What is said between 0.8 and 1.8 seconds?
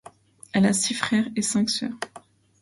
frères et cinq